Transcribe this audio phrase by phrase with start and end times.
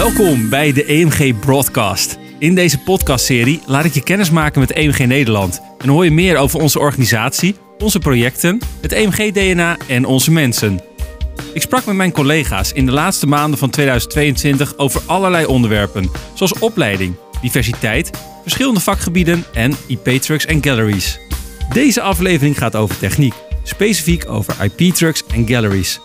[0.00, 2.18] Welkom bij de EMG Broadcast.
[2.38, 5.60] In deze podcastserie laat ik je kennis maken met EMG Nederland.
[5.78, 10.80] En hoor je meer over onze organisatie, onze projecten, het EMG-DNA en onze mensen.
[11.52, 16.58] Ik sprak met mijn collega's in de laatste maanden van 2022 over allerlei onderwerpen, zoals
[16.58, 18.10] opleiding, diversiteit,
[18.42, 21.18] verschillende vakgebieden en IP-trucks en galleries.
[21.72, 26.00] Deze aflevering gaat over techniek, specifiek over IP-trucks en galleries.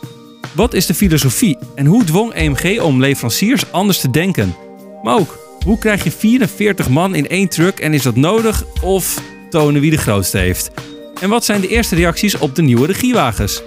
[0.53, 4.55] Wat is de filosofie en hoe dwong EMG om leveranciers anders te denken?
[5.03, 9.21] Maar ook, hoe krijg je 44 man in één truck en is dat nodig of
[9.49, 10.71] tonen wie de grootste heeft?
[11.21, 13.61] En wat zijn de eerste reacties op de nieuwe regiewagens?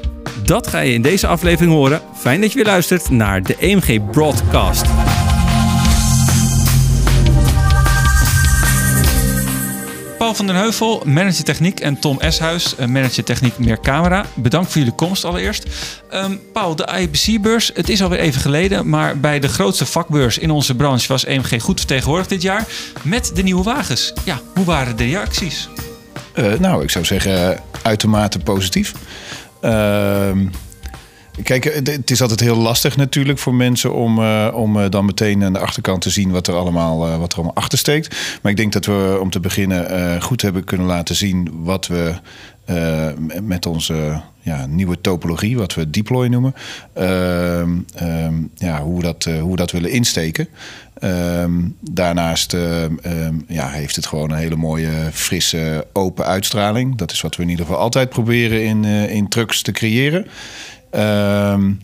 [0.45, 2.01] Dat ga je in deze aflevering horen.
[2.17, 4.87] Fijn dat je weer luistert naar de EMG Broadcast.
[10.39, 14.25] Van den Heuvel, manager techniek, en Tom Eshuis, eh, manager techniek meer camera.
[14.35, 15.67] Bedankt voor jullie komst allereerst.
[16.15, 20.51] Um, Paul, de IBC-beurs, het is alweer even geleden, maar bij de grootste vakbeurs in
[20.51, 22.67] onze branche was EMG goed vertegenwoordigd dit jaar
[23.03, 24.13] met de nieuwe wagens.
[24.25, 25.69] Ja, hoe waren de reacties?
[26.35, 28.93] Uh, nou, ik zou zeggen uitermate positief.
[29.63, 30.31] Uh,
[31.43, 35.53] Kijk, het is altijd heel lastig natuurlijk voor mensen om, uh, om dan meteen aan
[35.53, 38.17] de achterkant te zien wat er, allemaal, uh, wat er allemaal achter steekt.
[38.43, 42.15] Maar ik denk dat we om te beginnen goed hebben kunnen laten zien wat we
[43.43, 46.55] met onze ja, nieuwe topologie, wat we deploy noemen,
[46.93, 50.49] ehm, ehm, ja, hoe, we dat, hoe dat willen insteken.
[50.99, 52.53] Ehm, daarnaast
[53.47, 56.97] ja, heeft het gewoon een hele mooie, frisse, open uitstraling.
[56.97, 60.27] Dat is wat we in ieder geval altijd proberen in, in trucks te creëren.
[60.91, 61.81] Um,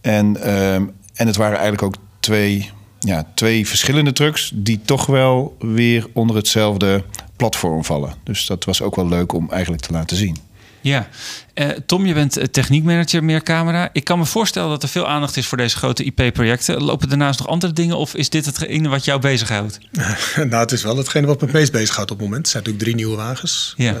[0.00, 5.56] en, um, en het waren eigenlijk ook twee, ja, twee verschillende trucks die toch wel
[5.58, 7.04] weer onder hetzelfde
[7.36, 8.14] platform vallen.
[8.24, 10.36] Dus dat was ook wel leuk om eigenlijk te laten zien.
[10.80, 11.08] Ja,
[11.54, 13.88] uh, Tom, je bent techniekmanager meer camera.
[13.92, 16.82] Ik kan me voorstellen dat er veel aandacht is voor deze grote IP-projecten.
[16.82, 19.78] Lopen daarnaast nog andere dingen of is dit hetgene wat jou bezighoudt?
[20.36, 22.42] nou, het is wel hetgene wat me het meest bezighoudt op het moment.
[22.42, 23.74] Het zijn natuurlijk drie nieuwe wagens.
[23.76, 23.92] Ja.
[23.92, 23.98] Uh,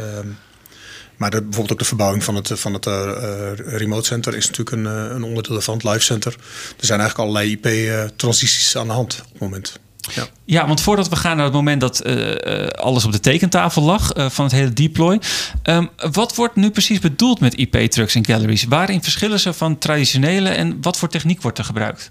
[1.20, 4.76] maar de, bijvoorbeeld ook de verbouwing van het, van het uh, remote center is natuurlijk
[4.76, 6.32] een, uh, een onderdeel van het live center.
[6.78, 9.78] Er zijn eigenlijk allerlei IP-transities aan de hand op het moment.
[10.14, 10.26] Ja.
[10.44, 14.16] ja, want voordat we gaan naar het moment dat uh, alles op de tekentafel lag
[14.16, 15.20] uh, van het hele deploy.
[15.64, 18.64] Um, wat wordt nu precies bedoeld met IP-trucks en galleries?
[18.64, 22.10] Waarin verschillen ze van traditionele en wat voor techniek wordt er gebruikt?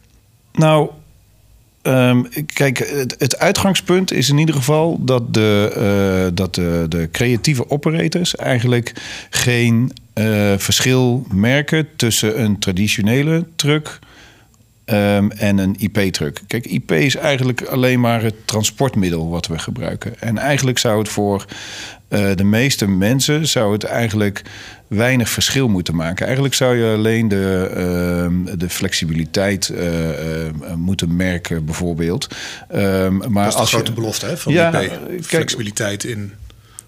[0.54, 0.90] Nou,
[1.84, 5.74] Um, kijk, het, het, uitgangspunt is in ieder geval dat de,
[6.28, 8.94] uh, dat de, de creatieve operators eigenlijk
[9.30, 14.00] geen uh, verschil merken tussen een traditionele truck
[14.86, 16.42] um, en een IP-truck.
[16.48, 20.22] Kijk, IP is eigenlijk alleen maar het transportmiddel wat we gebruiken.
[20.22, 21.46] En eigenlijk zou het voor
[22.10, 24.42] uh, de meeste mensen zou het eigenlijk
[24.88, 26.26] weinig verschil moeten maken.
[26.26, 27.72] Eigenlijk zou je alleen de,
[28.48, 29.90] uh, de flexibiliteit uh,
[30.76, 32.28] moeten merken, bijvoorbeeld.
[32.76, 35.24] Um, maar dat is de als grote je, belofte hè, van ja, IP.
[35.24, 36.34] Flexibiliteit in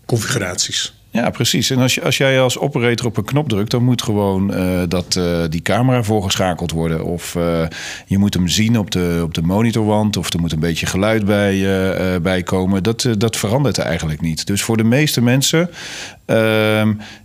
[0.06, 1.01] configuraties.
[1.14, 1.70] Ja, precies.
[1.70, 4.82] En als, je, als jij als operator op een knop drukt, dan moet gewoon uh,
[4.88, 7.04] dat, uh, die camera voorgeschakeld worden.
[7.04, 7.64] Of uh,
[8.06, 11.26] je moet hem zien op de, op de monitorwand, of er moet een beetje geluid
[11.26, 12.84] bij, bij komen.
[12.84, 14.46] Dat, dat verandert eigenlijk niet.
[14.46, 15.70] Dus voor de meeste mensen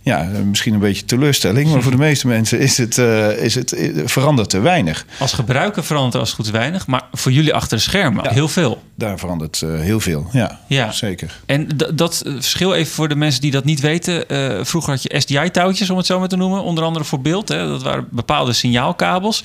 [0.01, 3.73] ja, misschien een beetje teleurstelling, maar voor de meeste mensen is het, uh, is het
[3.73, 5.05] uh, verandert te weinig.
[5.19, 8.81] Als gebruiker verandert het als goed weinig, maar voor jullie achter de schermen heel veel.
[8.95, 10.91] Daar verandert uh, heel veel, ja, ja.
[10.91, 11.39] zeker.
[11.45, 14.25] En dat verschil even voor de mensen die dat niet weten.
[14.65, 17.49] vroeger had je SDI-touwtjes, om het zo maar te noemen, onder andere voor beeld.
[17.49, 19.43] Hè, dat waren bepaalde signaalkabels.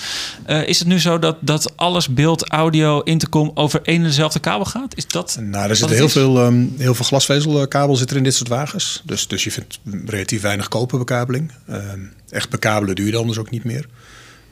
[0.66, 4.64] is het nu zo dat, dat alles beeld, audio, intercom over één en dezelfde kabel
[4.64, 4.96] gaat?
[4.96, 5.36] Is dat?
[5.40, 9.02] Nou, er zitten heel veel, um, heel veel glasvezelkabels zitten in dit soort wagens.
[9.04, 11.52] Dus, dus je vindt relatief weinig koperbekabeling.
[11.70, 11.76] Uh,
[12.30, 13.86] echt bekabelen duurde anders ook niet meer.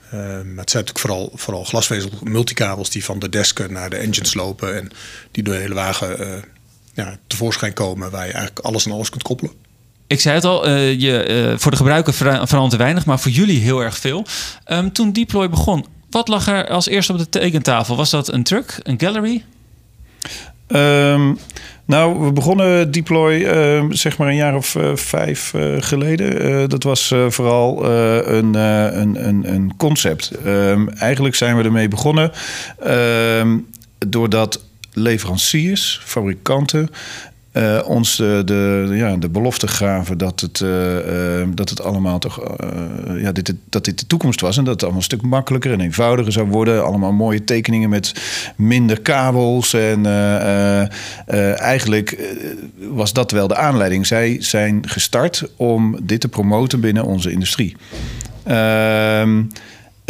[0.06, 3.96] Uh, maar het zijn natuurlijk vooral, vooral glasvezel multikabels die van de desken naar de
[3.96, 4.90] engines lopen en
[5.30, 6.32] die door de hele wagen uh,
[6.94, 9.52] ja, tevoorschijn komen, waar je eigenlijk alles en alles kunt koppelen.
[10.06, 13.80] Ik zei het al, uh, je, voor de gebruiker verandert weinig, maar voor jullie heel
[13.80, 14.26] erg veel.
[14.66, 17.96] Um, toen Deploy begon, wat lag er als eerste op de tekentafel?
[17.96, 19.44] Was dat een truck, een gallery?
[20.68, 21.38] Um,
[21.90, 26.68] nou, we begonnen Deploy uh, zeg maar een jaar of uh, vijf uh, geleden.
[26.68, 30.30] dat was vooral een, een, een, een, concept.
[30.44, 32.32] Ehm, eigenlijk zijn we ermee begonnen
[32.78, 33.58] ehm,
[33.98, 36.90] doordat leveranciers, fabrikanten
[37.52, 42.56] uh, ons de, de, ja, de belofte gaven dat het, uh, dat het allemaal toch
[43.16, 45.80] ja, dit, dat dit de toekomst was en dat het allemaal een stuk makkelijker en
[45.80, 46.84] eenvoudiger zou worden.
[46.84, 48.12] Allemaal mooie tekeningen met
[48.56, 49.74] minder kabels.
[49.74, 50.06] En
[51.56, 52.34] eigenlijk
[52.90, 54.06] was dat wel de aanleiding.
[54.06, 57.76] Zij zijn gestart om dit te promoten binnen onze industrie.
[58.44, 59.42] Ehm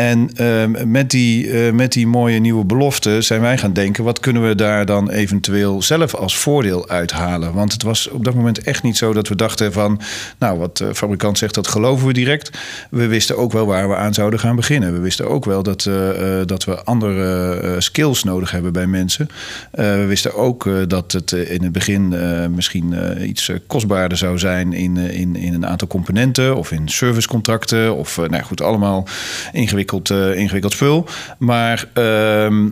[0.00, 4.20] En ehm, met, die, eh, met die mooie nieuwe belofte zijn wij gaan denken: wat
[4.20, 7.52] kunnen we daar dan eventueel zelf als voordeel uithalen?
[7.52, 10.00] Want het was op dat moment echt niet zo dat we dachten van,
[10.38, 12.50] nou, wat de fabrikant zegt, dat geloven we direct.
[12.90, 14.92] We wisten ook wel waar we aan zouden gaan beginnen.
[14.92, 15.96] We wisten ook wel dat, uh,
[16.44, 19.28] dat we andere skills nodig hebben bij mensen.
[19.70, 22.14] we wisten ook dat het in het begin
[22.54, 22.94] misschien
[23.28, 27.96] iets kostbaarder zou zijn in, in, in een aantal componenten of in servicecontracten.
[27.96, 29.06] Of nou goed, allemaal
[29.52, 31.08] ingewikkeld, ingewikkeld spul.
[31.38, 31.88] Maar.
[31.92, 32.68] Ehm,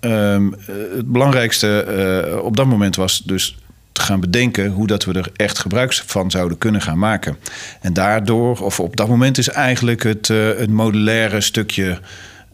[0.00, 0.50] ehm,
[0.96, 3.56] het belangrijkste op dat moment was dus
[3.92, 7.36] te gaan bedenken hoe dat we er echt gebruik van zouden kunnen gaan maken.
[7.80, 11.98] En daardoor, of op dat moment, is eigenlijk het, uh, het modulaire stukje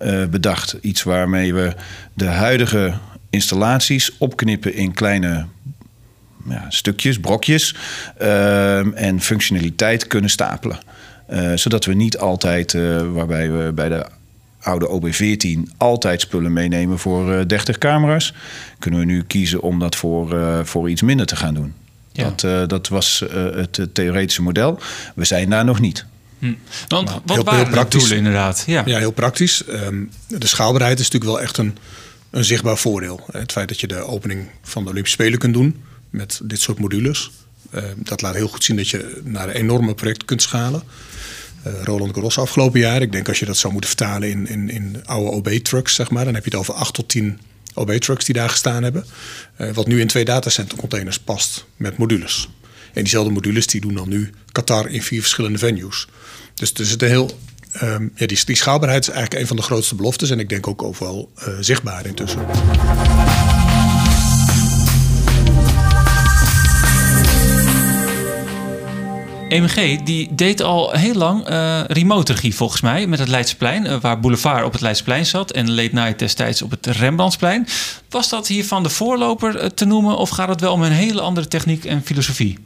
[0.03, 0.77] uh, bedacht.
[0.81, 1.75] Iets waarmee we
[2.15, 2.95] de huidige
[3.31, 5.47] installaties opknippen in kleine
[6.49, 7.75] ja, stukjes, brokjes
[8.23, 10.79] uh, en functionaliteit kunnen stapelen.
[11.55, 12.73] Zodat we niet altijd,
[13.13, 14.07] waarbij we bij de
[14.61, 18.35] oude OB14 altijd spullen meenemen voor uh, 30 camera's.
[18.79, 21.75] Kunnen we nu kiezen om dat voor, uh, voor iets minder te gaan doen.
[22.13, 22.25] Ja.
[22.25, 24.79] Dat, uh, dat was het theoretische model.
[25.15, 26.07] We zijn daar nog niet.
[26.39, 26.53] Hm.
[26.89, 28.65] Want wat heel, waren heel praktisch, doelen inderdaad?
[28.67, 29.63] Ja, ja heel praktisch.
[29.69, 31.77] Um, de schaalbaarheid is natuurlijk wel echt een,
[32.31, 33.21] een zichtbaar voordeel.
[33.33, 36.79] Het feit dat je de opening van de Olympische Spelen kunt doen met dit soort
[36.79, 37.31] modules.
[37.75, 40.83] Uh, dat laat heel goed zien dat je naar een enorme project kunt schalen.
[41.67, 43.03] Uh, Roland Garros afgelopen jaar.
[43.03, 46.25] Ik denk als je dat zou moeten vertalen in, in, in oude OB-trucks, zeg maar,
[46.25, 47.41] dan heb je het over 8 tot 10
[47.75, 49.05] OB-trucks die daar gestaan hebben.
[49.59, 52.49] Uh, wat nu in twee datacentercontainers past met modules.
[52.93, 56.09] En diezelfde modules die doen dan nu Qatar in vier verschillende venues.
[56.55, 57.39] Dus er zit een heel.
[57.83, 60.31] Um, ja, die, die, schaalbaarheid is eigenlijk een van de grootste beloftes.
[60.31, 62.47] En ik denk ook overal uh, zichtbaar intussen.
[69.49, 74.01] EMG die deed al heel lang uh, remote regie volgens mij met het Leidseplein, uh,
[74.01, 77.67] waar Boulevard op het Leidseplein zat en Late Night destijds op het Rembrandtsplein.
[78.11, 81.21] Was dat hiervan de voorloper uh, te noemen of gaat het wel om een hele
[81.21, 82.59] andere techniek en filosofie?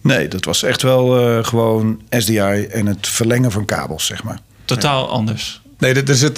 [0.00, 4.38] Nee, dat was echt wel gewoon SDI en het verlengen van kabels, zeg maar.
[4.64, 5.10] Totaal ja.
[5.10, 5.60] anders.
[5.78, 6.36] Nee, dat, is het,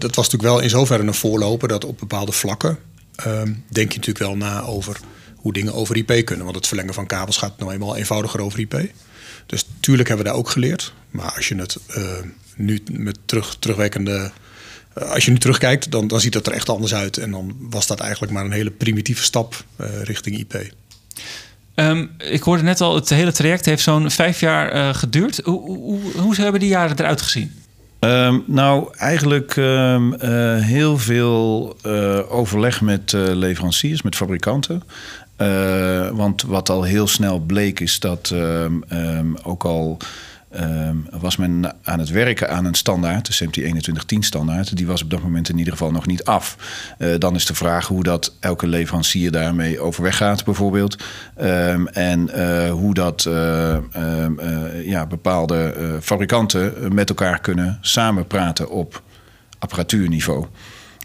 [0.00, 2.78] dat was natuurlijk wel in zoverre een voorloper dat op bepaalde vlakken
[3.16, 4.96] ehm, denk je natuurlijk wel na over
[5.36, 6.44] hoe dingen over IP kunnen.
[6.44, 8.74] Want het verlengen van kabels gaat nou eenmaal eenvoudiger over IP.
[9.82, 10.92] Tuurlijk hebben we daar ook geleerd.
[11.10, 12.04] Maar als je het uh,
[12.56, 14.30] nu met terug, terugwerkende.
[14.98, 17.16] Uh, als je nu terugkijkt, dan, dan ziet het er echt anders uit.
[17.16, 20.72] En dan was dat eigenlijk maar een hele primitieve stap uh, richting IP.
[21.74, 25.40] Um, ik hoorde net al, het hele traject heeft zo'n vijf jaar geduurd.
[25.44, 27.62] Hoe, hoe, hoe hebben die jaren eruit gezien?
[28.04, 34.82] Um, nou, eigenlijk um, uh, heel veel uh, overleg met uh, leveranciers, met fabrikanten.
[35.42, 39.96] Uh, want wat al heel snel bleek is dat um, um, ook al
[40.60, 45.02] um, was men aan het werken aan een standaard, de CMT 2110 standaard, die was
[45.02, 46.56] op dat moment in ieder geval nog niet af.
[46.98, 51.02] Uh, dan is de vraag hoe dat elke leverancier daarmee overweg gaat, bijvoorbeeld.
[51.92, 53.22] en uh, hoe dat
[54.84, 59.02] ja, bepaalde fabrikanten met elkaar kunnen samenpraten op
[59.58, 60.46] apparatuurniveau.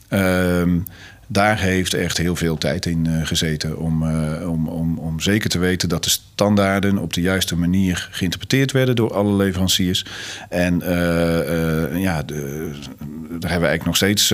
[0.09, 0.85] Um,
[1.27, 5.49] daar heeft echt heel veel tijd in uh, gezeten om, uh, om, om, om zeker
[5.49, 10.05] te weten dat de standaarden op de juiste manier geïnterpreteerd werden door alle leveranciers.
[10.49, 12.71] En uh, ja, de,
[13.39, 14.29] daar hebben we eigenlijk nog steeds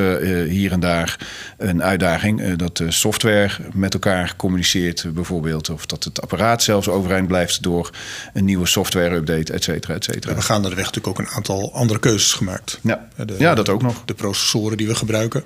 [0.50, 1.17] hier en daar
[1.58, 5.70] een uitdaging dat de software met elkaar communiceert, bijvoorbeeld.
[5.70, 7.89] Of dat het apparaat zelfs overeind blijft door
[8.34, 10.36] een nieuwe software-update, et cetera, et cetera.
[10.36, 12.79] we gaan de weg natuurlijk ook een aantal andere keuzes gemaakt.
[12.82, 14.01] Ja, de, ja dat ook nog.
[14.06, 15.44] De processoren die we gebruiken.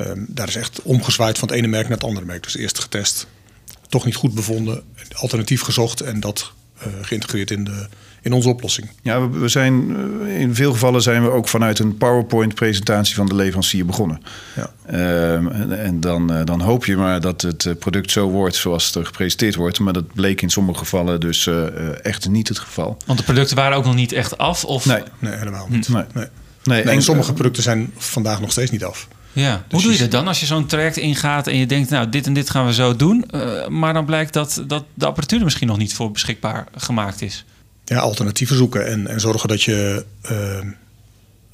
[0.00, 2.42] Um, daar is echt omgezwaaid van het ene merk naar het andere merk.
[2.42, 3.26] Dus eerst getest,
[3.88, 4.82] toch niet goed bevonden,
[5.12, 7.86] alternatief gezocht en dat uh, geïntegreerd in, de,
[8.22, 8.90] in onze oplossing.
[9.02, 9.96] Ja, we zijn
[10.26, 14.22] eh, in veel gevallen zijn we ook vanuit een PowerPoint-presentatie van de leverancier begonnen.
[14.56, 14.70] Ja.
[15.34, 18.86] Um, en, en dan, uh, dan hoop je maar dat het product zo wordt zoals
[18.86, 19.78] het er gepresenteerd wordt.
[19.78, 22.96] Maar dat bleek in sommige gevallen dus uh, echt niet het geval.
[23.06, 24.64] Want de producten waren ook nog niet echt af?
[24.64, 24.86] Of?
[24.86, 25.86] Nee, nee helemaal niet.
[25.86, 25.92] Hm.
[25.92, 26.04] Nee.
[26.12, 26.26] Nee.
[26.64, 29.08] Nee, en sommige producten zijn vandaag nog steeds niet af.
[29.34, 29.54] Ja.
[29.54, 32.08] Dus Hoe doe je dat dan als je zo'n traject ingaat en je denkt, nou,
[32.08, 35.38] dit en dit gaan we zo doen, uh, maar dan blijkt dat, dat de apparatuur
[35.38, 37.44] er misschien nog niet voor beschikbaar gemaakt is?
[37.84, 40.70] Ja, alternatieven zoeken en, en zorgen dat je, uh,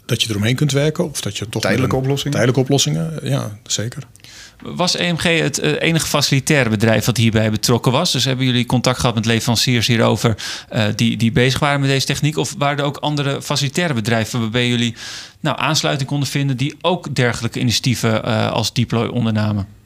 [0.06, 1.04] dat je eromheen kunt werken.
[1.04, 2.30] Of dat je toch tijdelijke oplossingen.
[2.32, 4.02] Tijdelijke oplossingen, ja, zeker.
[4.62, 8.12] Was EMG het eh, enige facilitaire bedrijf wat hierbij betrokken was?
[8.12, 10.36] Dus hebben jullie contact gehad met leveranciers hierover
[10.72, 12.36] uh, die, die bezig waren met deze techniek?
[12.36, 14.94] Of waren er ook andere facilitaire bedrijven waarbij jullie
[15.40, 19.79] nou, aansluiting konden vinden die ook dergelijke initiatieven uh, als Deploy ondernamen?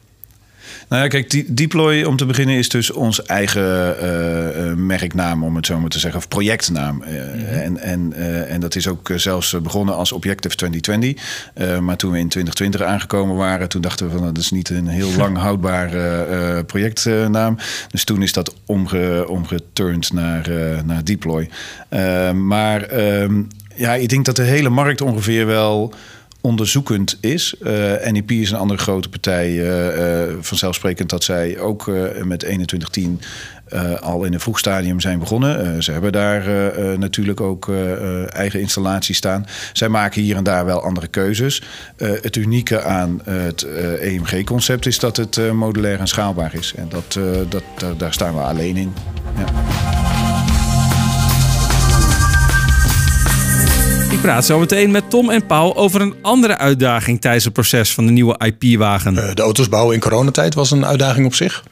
[0.89, 5.67] Nou ja, kijk, Deploy om te beginnen is dus ons eigen uh, merknaam, om het
[5.67, 7.03] zo maar te zeggen, of projectnaam.
[7.03, 8.13] Uh, En, en,
[8.49, 11.81] en dat is ook zelfs begonnen als Objective 2020.
[11.81, 14.71] maar toen we in 2020 aangekomen waren, toen dachten we van nou, dat is niet
[14.71, 17.57] een heel lang houdbare projectnaam.
[17.91, 20.51] Dus toen is dat omge, omgeturnd naar,
[20.85, 21.49] naar Deploy.
[22.33, 23.43] maar ehm,
[23.75, 25.95] ja, ik denk dat de hele markt ongeveer wel
[26.45, 27.55] onderzoekend is.
[27.61, 27.71] Uh,
[28.11, 29.51] NEP is een andere grote partij.
[29.51, 31.87] Uh, uh, vanzelfsprekend dat zij ook
[32.25, 33.21] met 2110
[34.01, 35.83] al in een vroeg stadium zijn begonnen.
[35.83, 36.45] ze hebben daar
[36.99, 37.71] natuurlijk ook
[38.27, 39.47] eigen installaties staan.
[39.73, 41.63] Zij maken hier en daar wel andere keuzes.
[41.97, 43.63] het unieke aan het
[44.01, 46.75] EMG-concept is dat het modulair en schaalbaar is.
[46.77, 48.95] En dat, dat, daar staan we alleen in.
[49.37, 50.04] Ja.
[54.25, 58.07] Praat zo meteen met Tom en Paul over een andere uitdaging tijdens het proces van
[58.07, 59.19] de nieuwe IP-wagen.
[59.19, 61.65] Eh, de auto's bouwen in coronatijd was een uitdaging op zich.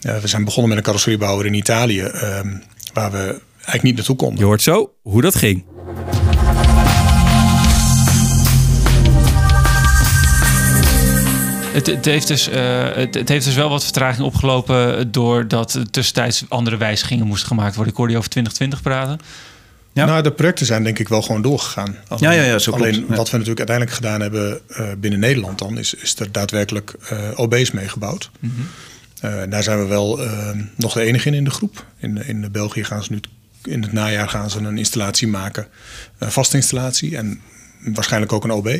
[0.00, 2.48] we zijn begonnen met een carrosseriebouwer in Italië, ehm,
[2.92, 4.38] waar we eigenlijk niet naartoe konden.
[4.38, 5.64] Je hoort zo hoe dat ging.
[11.72, 12.54] Het, het, heeft dus, uh,
[12.94, 17.92] het, het, heeft dus wel wat vertraging opgelopen doordat tussentijds andere wijzigingen moesten gemaakt worden.
[17.92, 19.18] Ik hoorde je over 2020 praten.
[19.94, 20.04] Ja.
[20.04, 21.96] Nou, de projecten zijn denk ik wel gewoon doorgegaan.
[22.08, 25.58] Alleen, ja, ja, ja, zo alleen wat we natuurlijk uiteindelijk gedaan hebben uh, binnen Nederland
[25.58, 28.30] dan, is, is er daadwerkelijk uh, OB's meegebouwd.
[28.38, 29.30] Mm -hmm.
[29.30, 30.20] uh, daar zijn we wel
[30.76, 31.86] nog de enige in in de groep.
[31.98, 33.20] In, in België gaan ze nu
[33.64, 35.66] in het najaar gaan ze een installatie maken,
[36.18, 37.40] een vaste installatie en
[37.80, 38.78] waarschijnlijk ook een OB.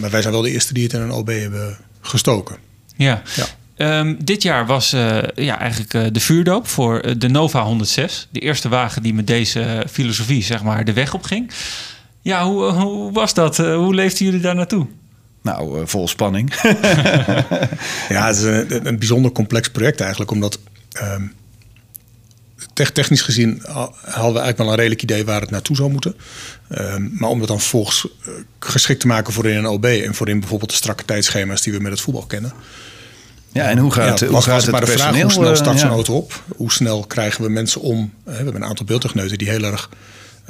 [0.00, 2.56] maar wij zijn wel de eerste die het in een OB hebben gestoken.
[2.96, 3.22] Ja.
[3.36, 3.46] ja.
[3.84, 8.28] Um, dit jaar was uh, ja, eigenlijk uh, de vuurdoop voor uh, de Nova 106.
[8.30, 11.50] De eerste wagen die met deze filosofie zeg maar, de weg op ging.
[12.20, 13.56] Ja, hoe, hoe was dat?
[13.56, 14.86] hoe leefden jullie daar naartoe?
[15.42, 16.54] Nou, vol spanning.
[18.08, 20.30] ja, het is een, een, bijzonder complex project eigenlijk.
[20.30, 20.58] Omdat
[21.02, 21.32] um,
[22.72, 26.14] technisch gezien hadden we eigenlijk wel een redelijk idee waar het naartoe zou moeten.
[26.78, 28.08] Um, maar om dat dan volgens
[28.58, 29.84] geschikt te maken voor in een OB...
[29.84, 32.52] en voor in bijvoorbeeld de strakke tijdschema's die we met het voetbal kennen...
[33.54, 35.90] Ja, en hoe gaat, ja, hoe gaat het, maar de vraag, hoe snel start zo'n
[35.90, 36.42] auto op?
[36.56, 38.12] Hoe snel krijgen we mensen om?
[38.24, 39.90] We hebben een aantal beeldtechneuten die heel erg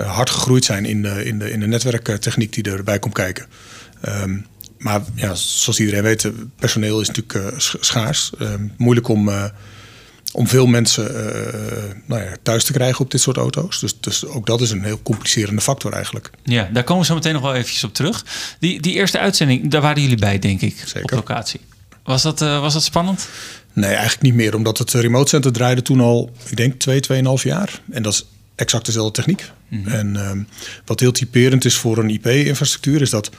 [0.00, 3.46] uh, hard gegroeid zijn in de, in de, in de netwerktechniek die erbij komt kijken.
[4.08, 4.46] Um,
[4.78, 8.30] maar ja, zoals iedereen weet, personeel is natuurlijk uh, schaars.
[8.40, 9.44] Um, moeilijk om, uh,
[10.32, 11.12] om veel mensen
[12.06, 13.80] nou ja, thuis te krijgen op dit soort auto's.
[13.80, 16.30] Dus, dus ook dat is een heel complicerende factor eigenlijk.
[16.42, 18.24] Ja, daar komen we zo meteen nog wel eventjes op terug.
[18.58, 21.02] Die, die eerste uitzending, daar waren jullie bij, denk ik, Zeker.
[21.02, 21.60] op locatie.
[22.04, 23.28] Was dat, uh, was dat spannend?
[23.72, 24.54] Nee, eigenlijk niet meer.
[24.54, 27.80] Omdat het remote center draaide toen al, ik denk, twee, tweeënhalf jaar.
[27.90, 29.50] En dat is exact dezelfde techniek.
[29.68, 29.92] Mm -hmm.
[29.92, 30.30] En uh,
[30.84, 33.00] wat heel typerend is voor een IP-infrastructuur...
[33.00, 33.30] is dat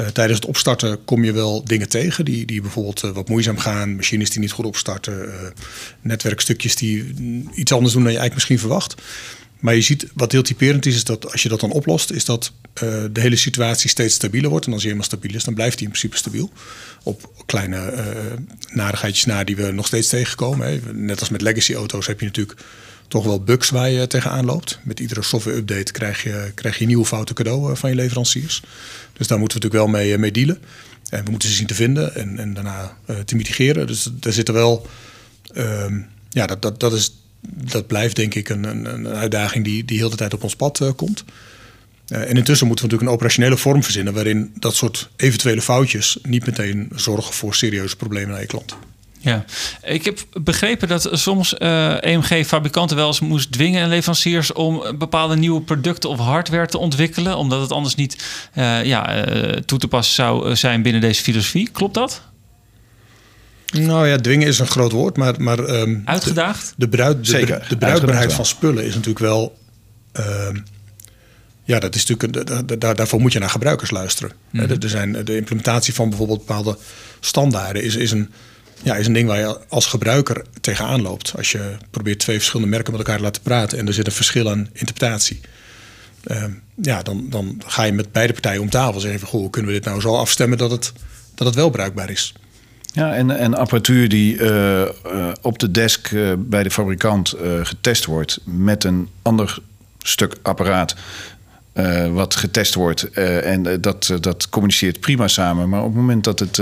[0.00, 2.24] uh, tijdens het opstarten kom je wel dingen tegen...
[2.24, 3.96] die, die bijvoorbeeld uh, wat moeizaam gaan.
[3.96, 5.32] Machines die niet goed opstarten.
[6.00, 7.14] netwerkstukjes die
[7.54, 8.94] iets anders doen dan je eigenlijk misschien verwacht.
[9.64, 12.10] Maar je ziet, wat heel typerend is, is dat als je dat dan oplost...
[12.10, 12.52] is dat
[13.12, 14.66] de hele situatie steeds stabieler wordt.
[14.66, 16.52] En als die helemaal stabiel is, dan blijft die in principe stabiel
[17.02, 18.00] op kleine uh,
[18.68, 20.82] narigheidjes na die we nog steeds tegenkomen.
[20.92, 22.60] Net als met legacy auto's heb je natuurlijk
[23.08, 24.78] toch wel bugs waar je tegenaan loopt.
[24.82, 28.62] Met iedere software update krijg je, krijg je nieuwe fouten cadeau eh, van je leveranciers.
[29.12, 30.58] Dus daar moeten we natuurlijk wel mee, eh, mee dealen.
[31.10, 33.86] En we moeten ze zien te vinden en, en daarna te mitigeren.
[33.86, 34.86] Dus daar zitten wel.
[35.54, 35.86] Uh,
[36.30, 37.12] ja, dat, dat, dat, is,
[37.50, 40.56] dat blijft denk ik een, een, een uitdaging die, die heel de tijd op ons
[40.56, 41.24] pad uh, komt.
[42.08, 46.18] Uh, en intussen moeten we natuurlijk een operationele vorm verzinnen waarin dat soort eventuele foutjes
[46.22, 48.76] niet meteen zorgen voor serieuze problemen naar je klant.
[49.20, 49.44] Ja,
[49.82, 54.98] ik heb begrepen dat soms uh, eh, EMG-fabrikanten wel eens moest dwingen en leveranciers om
[54.98, 58.24] bepaalde nieuwe producten of hardware te ontwikkelen, omdat het anders niet
[58.84, 59.24] ja,
[59.64, 61.68] toe te passen zou zijn binnen deze filosofie.
[61.72, 62.22] Klopt dat?
[63.80, 65.34] Nou ja, dwingen is een groot woord, maar.
[65.42, 66.74] maar um, Uitgedaagd?
[66.76, 67.66] De, bruid, de, Zeker.
[67.68, 69.58] de bruikbaarheid van spullen is natuurlijk wel.
[70.20, 70.48] Uh,
[71.64, 74.32] ja, dat is natuurlijk, daar, daarvoor moet je naar gebruikers luisteren.
[74.50, 76.78] Mm er zijn, de implementatie van bijvoorbeeld bepaalde
[77.20, 78.30] standaarden is, is, een,
[78.82, 81.32] ja, is een ding waar je als gebruiker tegenaan loopt.
[81.36, 84.12] Als je probeert twee verschillende merken met elkaar te laten praten en er zit een
[84.12, 85.40] verschil aan interpretatie.
[86.26, 89.70] Uh, ja, dan, dan ga je met beide partijen om tafel zeggen van, goh, kunnen
[89.70, 90.92] we dit nou zo afstemmen dat het,
[91.34, 92.34] dat het wel bruikbaar is.
[92.94, 94.88] Ja, en, en apparatuur die uh, uh,
[95.40, 99.58] op de desk uh, bij de fabrikant getest wordt met een ander
[99.98, 100.94] stuk apparaat
[101.74, 103.10] eh, wat getest wordt.
[103.10, 105.68] eh, en eh, dat, dat communiceert prima samen.
[105.68, 106.56] Maar op het moment dat, het,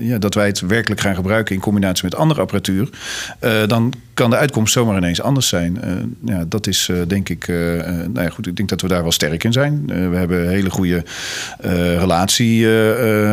[0.00, 2.88] ja, dat wij het werkelijk gaan gebruiken in combinatie met andere apparatuur,
[3.66, 5.78] dan kan de uitkomst zomaar ineens anders zijn.
[6.24, 7.48] Ja, dat is denk ik.
[7.48, 9.86] nou ja, goed, ik denk dat we daar wel sterk in zijn.
[9.86, 11.04] We hebben een hele goede
[11.98, 12.66] relatie.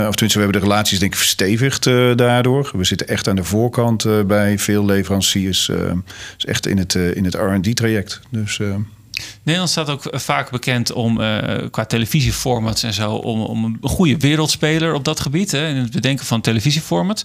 [0.08, 1.84] of tenminste, we hebben de relaties denk ik verstevigd
[2.16, 2.72] daardoor.
[2.76, 5.70] We zitten echt aan de voorkant bij veel leveranciers.
[5.70, 5.92] eh,
[6.36, 8.22] dus echt in het, in het RD-traject.
[8.30, 8.60] Dus.
[9.22, 13.78] Eh, Nederland staat ook vaak bekend om eh, qua televisieformats en zo, om, om een
[13.82, 17.24] goede wereldspeler op dat gebied, hè, in het bedenken van televisieformats.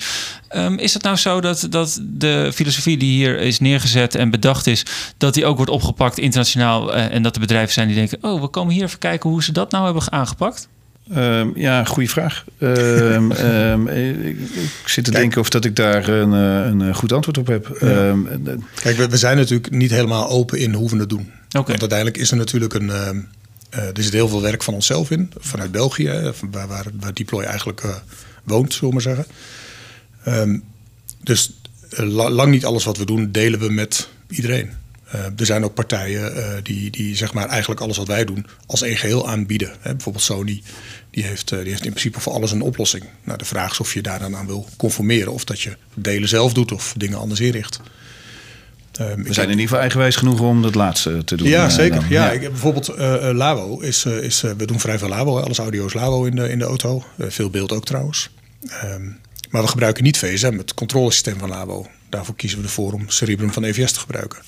[0.48, 4.66] Ehm, is het nou zo dat, dat de filosofie die hier is neergezet en bedacht
[4.66, 4.82] is,
[5.16, 8.40] dat die ook wordt opgepakt internationaal eh, en dat er bedrijven zijn die denken, oh,
[8.40, 10.68] we komen hier even kijken hoe ze dat nou hebben aangepakt?
[11.14, 12.44] Ehm, ja, goede vraag.
[12.58, 14.38] Ehm, ehm, ik,
[14.82, 15.22] ik zit te Kijk.
[15.22, 17.68] denken of dat ik daar een, eh, een eh, goed antwoord op heb.
[17.68, 21.30] Ehm, eh, Kijk, we, we zijn natuurlijk niet helemaal open in hoe we het doen.
[21.48, 21.66] Oké.
[21.66, 22.90] Want uiteindelijk is er natuurlijk een.
[22.90, 23.20] ehm,
[23.70, 27.42] eh, er zit heel veel werk van onszelf in, vanuit België, waar, waar, waar Deploy
[27.44, 27.94] eigenlijk eh,
[28.44, 29.26] woont, zullen we maar zeggen.
[30.24, 30.58] Ehm,
[31.22, 31.52] dus
[31.90, 34.70] eh, la- lang niet alles wat we doen delen we met iedereen.
[35.36, 36.32] Er zijn ook partijen
[36.64, 39.68] die, die zeg maar eigenlijk alles wat wij doen als een geheel aanbieden.
[39.80, 40.62] Hè, bijvoorbeeld Sony,
[41.10, 43.04] die heeft, die heeft in principe voor alles een oplossing.
[43.24, 46.28] Nou, de vraag is of je daar dan aan wil conformeren of dat je delen
[46.28, 47.80] zelf doet of dingen anders inricht.
[48.98, 51.48] Ehm, we zijn in ieder geval eigenwijs genoeg om dat laatste te doen.
[51.48, 52.00] ja, eh, zeker.
[52.00, 52.08] dan.
[52.08, 53.78] ja, Ik heb bijvoorbeeld eh, eh, Labo.
[53.80, 55.38] Is, eh, is, eh, we doen vrij veel Labo.
[55.40, 57.04] Alles audio is Labo in de, in de auto.
[57.18, 58.30] Eh, veel beeld ook trouwens.
[58.68, 59.04] Ehm,
[59.50, 61.86] maar we gebruiken niet VSM, het controlesysteem van Labo.
[62.08, 64.38] Daarvoor kiezen we ervoor om Cerebrum van EVS te gebruiken.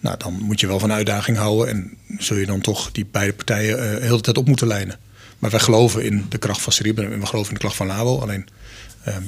[0.00, 1.68] Nou, dan moet je wel van uitdaging houden.
[1.68, 4.98] En zul je dan toch die beide partijen eh, de hele tijd op moeten lijnen.
[5.38, 7.86] Maar wij geloven in de kracht van Cerebrum en we geloven in de kracht van
[7.86, 8.18] Labo.
[8.18, 8.46] Alleen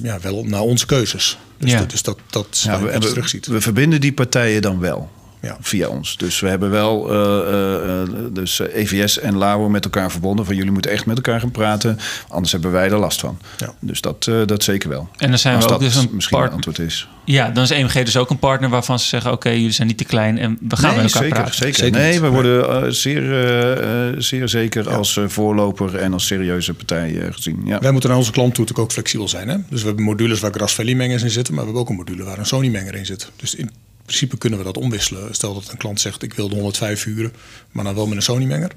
[0.03, 1.39] ja, wel naar onze keuzes.
[1.59, 1.79] Dus, Ja.
[1.79, 3.47] dat, dus dat, dat Ja, we, terugziet.
[3.47, 5.11] we verbinden die partijen dan wel.
[5.47, 5.57] Ja.
[5.61, 6.17] Via ons.
[6.17, 10.45] Dus we hebben wel eh, eh, eh, dus EVS en Labo met elkaar verbonden.
[10.45, 11.99] Van jullie moeten echt met elkaar gaan praten.
[12.29, 13.39] Anders hebben wij er last van.
[13.57, 13.75] Ja.
[13.81, 15.09] Dus dat, eh, dat zeker wel.
[15.17, 16.67] En dan zijn Als we ook dat dus een misschien een partner.
[16.67, 17.09] antwoord is.
[17.25, 19.99] Ja, dan is EMG dus ook een partner waarvan ze zeggen, oké, jullie zijn niet
[19.99, 21.55] te klein en we gaan nee, met elkaar zeker, praten.
[21.55, 21.75] Zeker.
[21.75, 26.75] Zeker nee, we worden zeer, eh, eh, zeer zeker als eh, voorloper en als serieuze
[26.75, 27.61] partij eh, gezien.
[27.65, 27.79] Ja.
[27.79, 29.49] Wij moeten naar onze klant toe natuurlijk ook flexibel zijn.
[29.49, 29.57] Hè?
[29.71, 32.25] Dus we hebben modules waar Grasvalley mengers in zitten, maar we hebben ook een module
[32.25, 33.31] waar een Sony menger in zit.
[33.37, 33.71] Dus in
[34.07, 35.35] principe kunnen we dat omwisselen.
[35.35, 37.33] Stel dat een klant zegt ik wil de 105 uren,
[37.71, 38.71] maar dan wel met een Sony menger.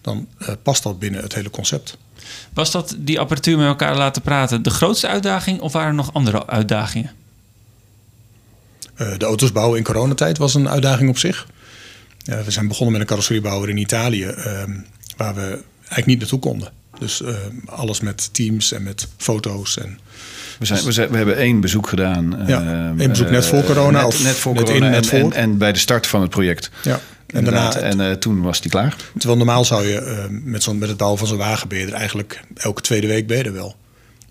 [0.00, 1.96] Dan eh, past dat binnen het hele concept.
[2.52, 6.12] Was dat die apparatuur met elkaar laten praten de grootste uitdaging of waren er nog
[6.12, 7.10] andere uitdagingen?
[8.94, 11.46] Eh, de auto's bouwen in coronatijd was een uitdaging op zich.
[12.24, 14.80] We zijn begonnen met een carrosseriebouwer in Italië, ehm,
[15.16, 16.72] waar we eigenlijk niet naartoe konden.
[16.98, 17.34] Dus eh,
[17.66, 19.98] alles met teams en met foto's en
[20.58, 22.44] We, zijn, we, zijn, we hebben één bezoek gedaan.
[22.46, 25.10] Ja, één bezoek net voor eh, corona Net, of net voor net corona in, net
[25.10, 25.32] en, voor?
[25.32, 26.70] En, en bij de start van het project.
[26.82, 27.00] ja.
[27.26, 28.96] En daarna, En eh, toen was die klaar.
[29.18, 31.86] Terwijl normaal zou je eh, met, zo'n met het bouwen van zo'n wagen ben je
[31.86, 33.76] er eigenlijk elke tweede week ben je er wel.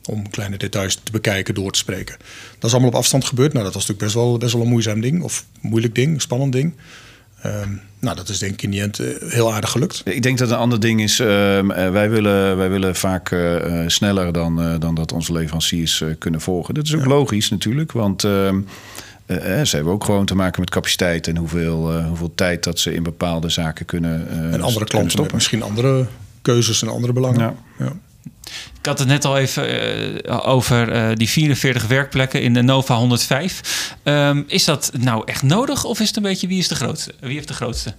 [0.10, 2.16] Om kleine details te bekijken, door te spreken.
[2.60, 3.54] Dat is allemaal op afstand gebeurd.
[3.54, 5.24] Nou, dat was natuurlijk best wel, best wel een moeizaam ding.
[5.24, 6.74] Of moeilijk ding, spannend ding.
[7.46, 10.02] Ehm, nou, dat is denk ik in die end eh, heel aardig gelukt.
[10.06, 13.84] Ik denk dat een ander ding is, ehm, eh, wij, willen, wij willen vaak eh,
[13.88, 16.74] sneller dan, dan dat onze leveranciers kunnen volgen.
[16.74, 18.60] Dat is ook logisch natuurlijk, want ehm,
[19.26, 22.80] eh, eh, ze hebben ook gewoon te maken met capaciteit en hoeveel, hoeveel tijd dat
[22.80, 26.06] ze in bepaalde zaken kunnen En andere klanten misschien andere
[26.42, 27.40] keuzes en andere belangen.
[27.40, 27.56] Ja.
[27.78, 27.94] Ja.
[28.80, 32.96] Ik had het net al even eh, over eh, die 44 werkplekken in de Nova
[32.96, 33.96] 105.
[34.04, 37.14] Ehm, is dat nou echt nodig of is het een beetje wie is de grootste?
[37.20, 37.94] Wie heeft de grootste?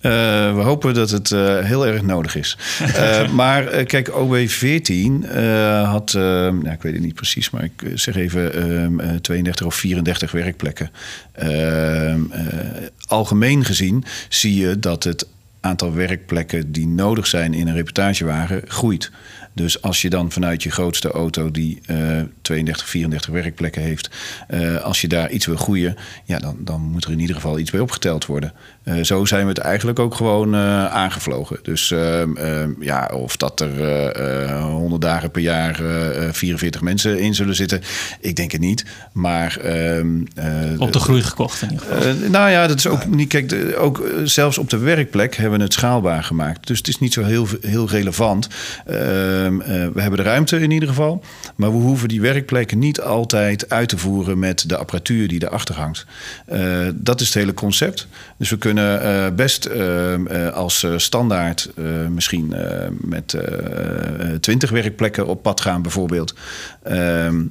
[0.00, 0.10] Eh,
[0.54, 1.28] we hopen dat het
[1.64, 2.58] heel erg nodig is.
[3.32, 6.10] Maar kijk, OB14 eh, had,
[6.62, 10.30] ja, ik weet het niet precies, maar ik zeg even ehm, eh, 32 of 34
[10.30, 10.90] werkplekken.
[11.32, 12.48] Ehm, eh,
[13.06, 15.26] algemeen gezien zie je dat het
[15.64, 19.10] aantal werkplekken die nodig zijn in een reportagewagen groeit.
[19.54, 21.96] Dus als je dan vanuit je grootste auto die eh
[22.42, 24.10] 32, 34 werkplekken heeft,
[24.48, 27.58] eh, als je daar iets wil groeien, ja, dan, dan moet er in ieder geval
[27.58, 28.52] iets bij opgeteld worden.
[28.82, 31.58] Eh, zo zijn we het eigenlijk ook gewoon eh, aangevlogen.
[31.62, 36.32] Dus ehm, ehm, ja, of dat er eh, eh, 100 dagen per jaar eh, eh,
[36.32, 37.80] 44 mensen in zullen zitten,
[38.20, 38.84] ik denk het niet.
[39.12, 40.46] Maar ehm, eh,
[40.80, 42.02] Op de groei gekocht in ieder geval.
[42.22, 43.28] eh, nou ja, dat is ook niet.
[43.28, 46.66] Kijk, ook eh, zelfs op de werkplek hebben we het schaalbaar gemaakt.
[46.66, 48.48] Dus het is niet zo heel, heel relevant.
[49.44, 51.24] Ehm, eh, we hebben de ruimte in ieder geval.
[51.56, 55.74] Maar we hoeven die werkplekken niet altijd uit te voeren met de apparatuur die erachter
[55.74, 56.06] hangt.
[56.46, 58.06] Eh, dat is het hele concept.
[58.36, 61.70] Dus we kunnen eh, best ehm, eh, als standaard
[62.08, 62.54] misschien
[63.00, 63.36] met
[64.40, 66.34] 20 werkplekken op pad gaan, bijvoorbeeld.
[66.82, 67.42] Ehm,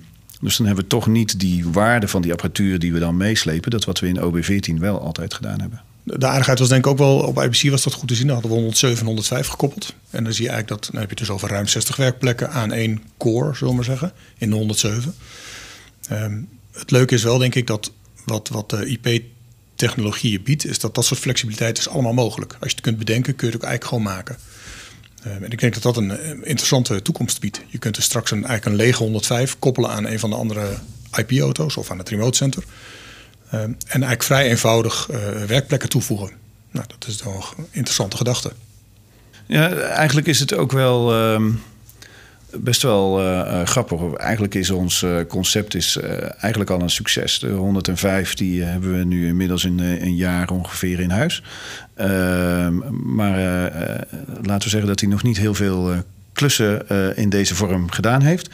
[0.41, 3.71] dus dan hebben we toch niet die waarde van die apparatuur die we dan meeslepen.
[3.71, 5.81] Dat wat we in OB14 wel altijd gedaan hebben.
[6.03, 8.25] De aardigheid was denk ik ook wel, op IBC was dat goed te zien.
[8.25, 9.93] Daar hadden we 107 en 105 gekoppeld.
[10.09, 12.71] En dan zie je eigenlijk dat, dan heb je dus over ruim 60 werkplekken aan
[12.71, 15.15] één core, zullen we maar zeggen, in de 107.
[16.07, 17.91] Ehm, het leuke is wel, denk ik, dat
[18.25, 22.51] wat, wat de IP-technologie biedt, is dat dat soort flexibiliteit is allemaal mogelijk.
[22.51, 24.37] Als je het kunt bedenken, kun je het ook eigenlijk gewoon maken.
[25.23, 27.61] Ehm, en ik denk dat dat een eh, interessante toekomst biedt.
[27.67, 30.77] Je kunt dus straks een, eigenlijk een lege 105 koppelen aan een van de andere
[31.15, 32.63] IP-auto's of aan het remote center.
[33.53, 36.31] Ehm, en eigenlijk vrij eenvoudig uh, werkplekken toevoegen.
[36.71, 38.51] Nou, dat is toch een interessante gedachte.
[39.45, 41.13] Ja, eigenlijk is het ook wel
[42.55, 44.13] best wel uh, grappig.
[44.13, 45.97] Eigenlijk is ons concept is,
[46.39, 47.39] eigenlijk al een succes.
[47.39, 51.43] De 105 die hebben we nu inmiddels in een jaar ongeveer in huis.
[51.95, 52.77] Ehm,
[53.15, 53.39] maar
[54.41, 58.49] laten we zeggen dat hij nog niet heel veel klussen in deze vorm gedaan heeft.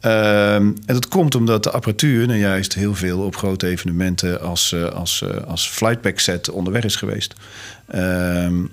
[0.00, 4.74] Ehm, en dat komt omdat de apparatuur nou juist heel veel op grote evenementen als,
[4.92, 7.34] als, als flightback set onderweg is geweest.
[7.86, 8.64] Ehm,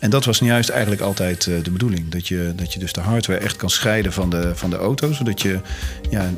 [0.00, 2.08] en dat was juist eigenlijk altijd uh, de bedoeling.
[2.08, 5.12] Dat je, dat je dus de hardware echt kan scheiden van de, van de auto.
[5.12, 5.60] Zodat je,
[6.10, 6.30] ja,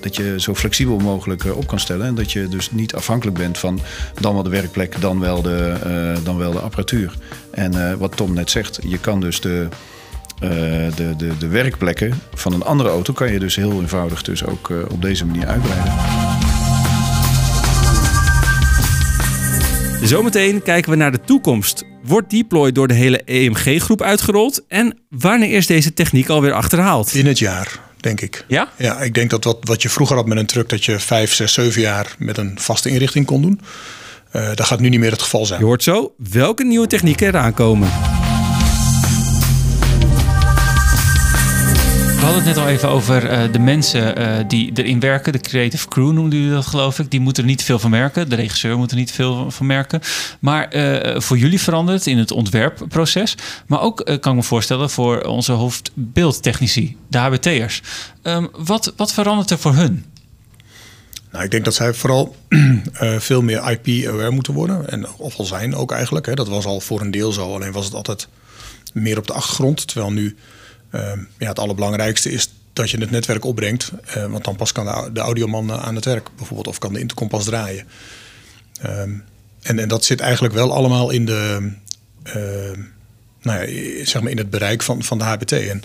[0.00, 2.06] dat je zo flexibel mogelijk uh, op kan stellen.
[2.06, 3.80] En dat je dus niet afhankelijk bent van
[4.20, 7.14] dan wel de werkplek, dan wel de, uh, dan wel de apparatuur.
[7.50, 9.68] En wat Tom net zegt, je kan dus de,
[10.38, 13.12] de, de, de werkplekken van een andere auto...
[13.12, 15.92] kan je dus heel eenvoudig dus ook op deze manier uitbreiden.
[20.02, 21.84] Zometeen kijken we naar de toekomst.
[22.02, 24.64] Wordt Deploy door de hele EMG-groep uitgerold?
[24.68, 27.14] En wanneer is deze techniek alweer achterhaald?
[27.14, 28.44] In het jaar, denk ik.
[28.48, 28.68] Ja?
[28.76, 30.68] Ja, ik denk dat wat, wat je vroeger had met een truck...
[30.68, 33.60] dat je vijf, zes, zeven jaar met een vaste inrichting kon doen...
[34.32, 35.60] Uh, dat gaat nu niet meer het geval zijn.
[35.60, 37.88] Je hoort zo welke nieuwe technieken eraan komen.
[42.28, 45.32] Hadden het net al even over uh, de mensen uh, die erin werken.
[45.32, 47.10] De creative crew noemde u dat, geloof ik.
[47.10, 48.28] Die moeten er niet veel van merken.
[48.28, 50.00] De regisseur moet er niet veel van merken.
[50.38, 53.34] Maar uh, voor jullie verandert in het ontwerpproces.
[53.66, 57.82] Maar ook, kan ik me voorstellen, voor onze hoofdbeeldtechnici, de HBT'ers.
[58.22, 60.04] Um, wat, wat verandert er voor hun?
[61.32, 62.36] Nou, ik denk dat zij vooral
[63.28, 64.88] veel meer IP-aware moeten worden.
[64.90, 66.26] En, of al zijn ook eigenlijk.
[66.26, 66.34] Hè.
[66.34, 67.54] Dat was al voor een deel zo.
[67.54, 68.28] Alleen was het altijd
[68.92, 69.86] meer op de achtergrond.
[69.86, 70.36] Terwijl nu
[71.38, 72.48] ja, het allerbelangrijkste is
[72.78, 73.92] dat je het netwerk opbrengt.
[74.16, 76.66] Uh, want dan pas kan de, audioman aan het werk bijvoorbeeld.
[76.66, 77.86] Of kan de intercom pas draaien.
[78.86, 79.24] Um,
[79.62, 81.72] en, en dat zit eigenlijk wel allemaal in de...
[82.26, 82.84] Uh,
[83.42, 85.52] nou ja, zeg maar in het bereik van, van de HBT.
[85.52, 85.82] En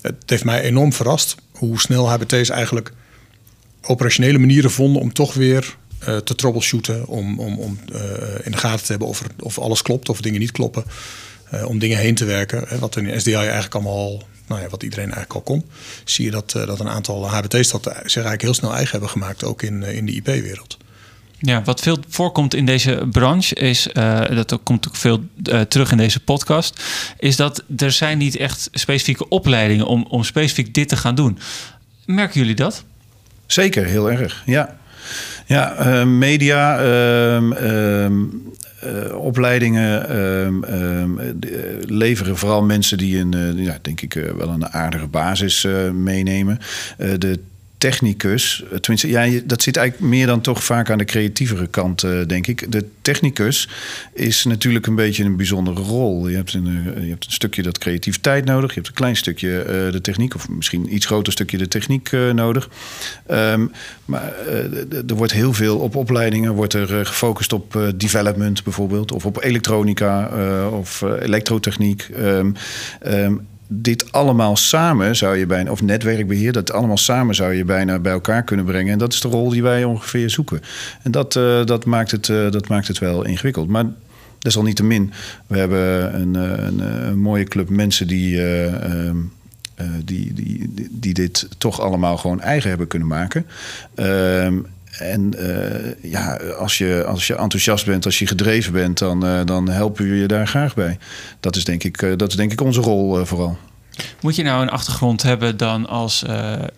[0.00, 2.92] het heeft mij enorm verrast hoe snel HBT's eigenlijk
[3.82, 5.76] operationele manieren vonden om toch weer
[6.08, 7.06] uh, te troubleshooten.
[7.06, 7.78] Om, om, om
[8.42, 10.84] in de gaten te hebben of, of alles klopt of dingen niet kloppen.
[11.64, 12.64] Om dingen heen te werken.
[12.68, 15.64] Hè, wat in SDI eigenlijk allemaal nou ja, wat iedereen eigenlijk al kon,
[16.04, 19.08] zie je dat, uh, dat een aantal HBT's dat zich eigenlijk heel snel eigen hebben
[19.08, 20.76] gemaakt, ook in, uh, in de IP-wereld.
[21.38, 25.24] Ja, wat veel voorkomt in deze branche is, uh, dat komt ook veel
[25.68, 26.82] terug in deze podcast,
[27.18, 31.38] is dat er zijn niet echt specifieke opleidingen om, om specifiek dit te gaan doen.
[32.06, 32.84] Merken jullie dat?
[33.46, 34.76] Zeker, heel erg, ja.
[35.46, 36.78] Ja, media,
[38.84, 41.32] ehm, ehm, uh, opleidingen uh, uh,
[41.86, 46.58] leveren vooral mensen die een, ja, denk ik, wel een aardige basis meenemen.
[47.18, 47.40] de
[47.84, 52.02] technicus, eh, tenminste, ja, dat zit eigenlijk meer dan toch vaak aan de creatievere kant,
[52.02, 52.72] uh, denk ik.
[52.72, 53.68] De technicus
[54.12, 56.28] is natuurlijk een beetje een bijzondere rol.
[56.28, 59.16] Je hebt een, uh, je hebt een stukje dat creativiteit nodig, je hebt een klein
[59.16, 62.68] stukje de techniek, of misschien iets groter stukje de techniek nodig.
[63.30, 63.72] Um,
[64.04, 64.32] maar
[65.08, 70.28] er wordt heel veel op opleidingen, wordt er gefocust op development bijvoorbeeld, of op elektronica
[70.68, 72.08] of elektrotechniek.
[72.18, 72.54] Um,
[73.66, 78.12] dit allemaal samen zou je bijna, of netwerkbeheer, dat allemaal samen zou je bijna bij
[78.12, 78.92] elkaar kunnen brengen.
[78.92, 80.60] En dat is de rol die wij ongeveer zoeken.
[81.02, 83.68] En dat, uh, dat, maakt, het, uh, dat maakt het wel ingewikkeld.
[83.68, 83.84] Maar
[84.38, 85.12] desalniettemin,
[85.46, 88.36] we hebben een, eh, een, een mooie club mensen die.
[88.36, 88.74] Uh,
[90.04, 93.46] die, die, die dit toch allemaal gewoon eigen hebben kunnen maken.
[93.94, 94.58] Ehm,
[94.98, 99.40] en uh, ja, als je, als je enthousiast bent, als je gedreven bent, dan, uh,
[99.44, 100.98] dan helpen we je daar graag bij.
[101.40, 103.58] Dat is denk ik, uh, dat is denk ik onze rol vooral.
[104.20, 106.24] Moet je nou een achtergrond hebben dan als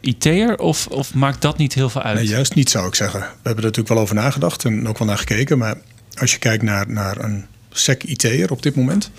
[0.00, 2.16] IT'er of, of maakt dat niet heel veel uit?
[2.16, 3.20] Nee, juist niet zou ik zeggen.
[3.20, 5.59] We hebben er natuurlijk wel over nagedacht en ook wel naar gekeken.
[5.59, 5.76] Maar
[6.18, 9.11] als je kijkt naar, naar een SEC IT'er op dit moment.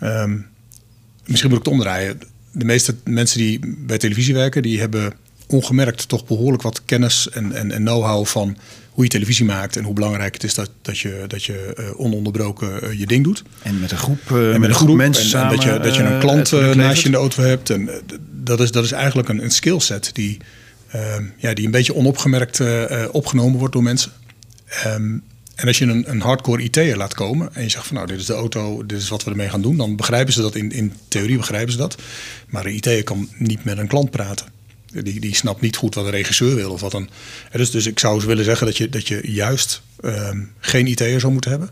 [0.00, 0.46] Um,
[1.26, 2.20] misschien moet ik het omdraaien.
[2.52, 5.12] De meeste mensen die bij televisie werken, die hebben
[5.54, 8.56] ongemerkt toch behoorlijk wat kennis en, en, en know-how van
[8.90, 12.00] hoe je televisie maakt en hoe belangrijk het is dat, dat je, dat je uh,
[12.00, 13.42] ononderbroken uh, je ding doet.
[13.62, 15.50] En met een groep, uh, en met een groep, mensen en, samen.
[15.50, 17.70] En dat, je, dat je een klant naast je in de auto hebt.
[17.70, 17.90] En
[18.30, 20.36] dat, is, dat is eigenlijk een, een skillset die,
[20.90, 22.60] ehm, ja, die een beetje onopgemerkt
[23.10, 24.12] opgenomen wordt door mensen.
[24.86, 25.22] Um,
[25.54, 28.18] en als je een, een hardcore IT'er laat komen en je zegt van nou, dit
[28.18, 30.72] is de auto, dit is wat we ermee gaan doen, dan begrijpen ze dat in,
[30.72, 31.96] in theorie begrijpen ze dat.
[32.48, 34.46] Maar een IT'er kan niet met een klant praten.
[35.02, 37.10] Die, die snapt niet goed wat een regisseur wil of wat een.
[37.52, 41.32] Dus, dus ik zou willen zeggen dat je, dat je juist ehm, geen IT'er zou
[41.32, 41.70] moeten hebben.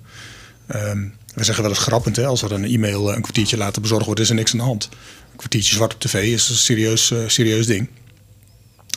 [0.67, 3.83] Ehm, we zeggen wel eens grappend, hè, als er een e-mail eh, een kwartiertje later
[3.83, 4.89] bezorgd wordt, is er niks aan de hand.
[5.31, 7.89] Een kwartiertje zwart op tv is een serieus, uh, serieus ding.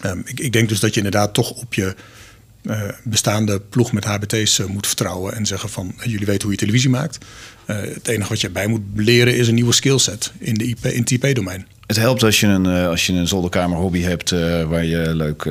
[0.05, 1.95] Um, ik, ik, denk dus dat je inderdaad toch op je
[3.03, 6.89] bestaande ploeg met HBT's uh, moet vertrouwen en zeggen van jullie weten hoe je televisie
[6.89, 7.17] maakt.
[7.67, 10.85] Uh, het enige wat je bij moet leren is een nieuwe skillset in, de IP,
[10.85, 11.67] in het IP-domein.
[11.87, 14.29] Het helpt als je een, als je een zolderkamer hobby hebt
[14.67, 15.45] waar je leuk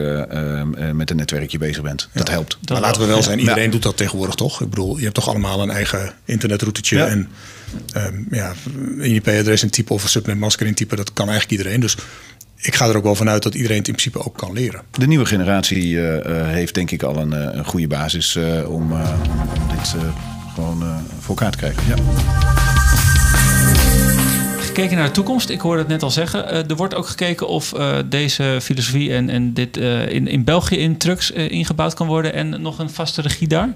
[0.94, 2.09] met een netwerkje bezig bent.
[2.12, 2.59] Dat helpt.
[2.61, 3.70] Dat maar laten we wel zijn, iedereen ja.
[3.70, 4.61] doet dat tegenwoordig toch?
[4.61, 7.07] Ik bedoel, je hebt toch allemaal een eigen internetroutetje ja.
[7.07, 7.29] en
[7.96, 11.81] um, ja, een IP-adres en type of een subnet masker type, dat kan eigenlijk iedereen.
[11.81, 11.96] Dus
[12.64, 14.83] ik ga er ook wel vanuit dat iedereen het in principe ook kan leren.
[14.90, 19.68] De nieuwe generatie uh, heeft denk ik al een, een goede basis uh, om, om,
[19.77, 19.94] dit
[20.55, 20.83] gewoon
[21.18, 21.83] voor elkaar te krijgen.
[21.88, 21.94] Ja.
[24.59, 26.68] Gekeken naar de toekomst, ik hoorde het net al zeggen.
[26.68, 27.74] er wordt ook gekeken of
[28.07, 32.79] deze filosofie en, en dit in, in België in trucks ingebouwd kan worden en nog
[32.79, 33.74] een vaste regie daar.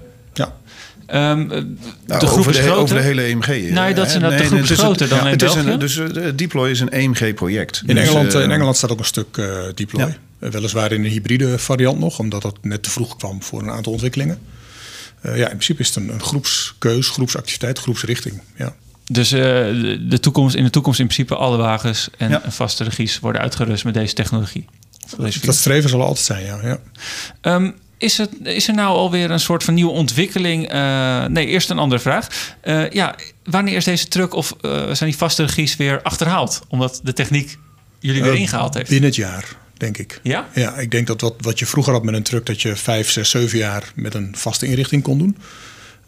[1.13, 3.47] Um, nou, de groep over, de, is over de hele EMG.
[3.47, 5.59] Nee, dat is nee, de groep nee, is groter dan ja, in het België.
[5.59, 7.83] Is een, dus uh, Deploy is een EMG-project.
[7.85, 10.01] In, dus, Engeland, uh, in Engeland staat ook een stuk uh, Deploy.
[10.01, 10.17] Ja.
[10.39, 13.71] Uh, weliswaar in een hybride variant nog, omdat dat net te vroeg kwam voor een
[13.71, 14.39] aantal ontwikkelingen.
[15.25, 18.41] Uh, ja, in principe is het een, een groepskeus, groepsactiviteit, groepsrichting.
[18.55, 18.75] Ja.
[19.05, 22.41] Dus uh, de, de toekomst, in de toekomst in principe alle wagens en ja.
[22.47, 24.65] vaste regies worden uitgerust met deze technologie.
[25.17, 26.59] Deze dat streven zal altijd zijn, ja.
[26.61, 26.79] ja.
[27.55, 30.73] Um, is, het, is er nou alweer een soort van nieuwe ontwikkeling?
[30.73, 32.55] Uh, nee, eerst een andere vraag.
[32.63, 36.61] Uh, ja, wanneer is deze truck of uh, zijn die vaste regies weer achterhaald?
[36.67, 37.57] Omdat de techniek
[37.99, 38.89] jullie weer ingehaald heeft?
[38.89, 39.45] Binnen het jaar,
[39.77, 40.19] denk ik.
[40.23, 40.47] Ja?
[40.53, 42.45] Ja, ik denk dat wat, wat je vroeger had met een truck...
[42.45, 45.37] dat je vijf, zes, zeven jaar met een vaste inrichting kon doen...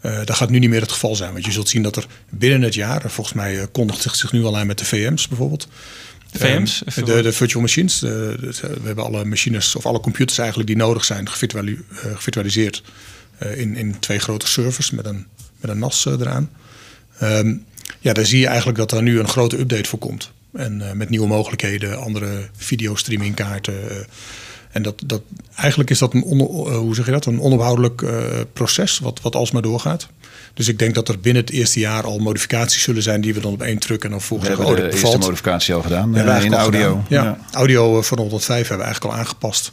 [0.00, 1.32] dat gaat nu niet meer het geval zijn.
[1.32, 3.02] Want je zult zien dat er binnen het jaar...
[3.10, 5.68] volgens mij kondigt zich, zich nu al aan met de VM's bijvoorbeeld...
[6.32, 6.82] VM's?
[6.94, 7.98] De, de, virtual machines.
[7.98, 11.98] De, de, we hebben alle machines of alle computers eigenlijk die nodig zijn gevirtuali uh,
[12.14, 12.82] gevirtualiseerd
[13.42, 15.26] uh, in, in twee grote servers met een,
[15.60, 16.50] met een NAS uh, eraan.
[17.22, 17.64] Um,
[18.00, 20.32] ja, daar zie je eigenlijk dat er nu een grote update voor komt.
[20.52, 24.06] En met nieuwe mogelijkheden, andere videostreamingkaarten.
[24.72, 25.22] En dat, dat,
[25.56, 26.38] eigenlijk is dat een, on,
[26.74, 28.04] hoe zeg je dat, een onophoudelijk
[28.52, 30.08] proces wat, wat alsmaar doorgaat.
[30.54, 33.40] Dus ik denk dat er binnen het eerste jaar al modificaties zullen zijn die we
[33.40, 36.16] dan op één truck en dan volgens We hebben oh, de eerste modificatie al gedaan
[36.18, 37.02] uh, in audio.
[37.08, 37.22] Ja.
[37.22, 37.38] ja.
[37.52, 39.72] audio van 105 hebben we eigenlijk al aangepast.